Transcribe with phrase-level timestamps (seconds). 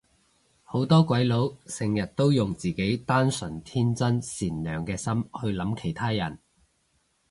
[0.63, 6.39] 好多鬼佬成日都用自己單純天真善良嘅心去諗其他人